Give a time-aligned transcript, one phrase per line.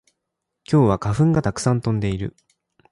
[0.67, 2.35] 今日は花粉がたくさん飛んでいる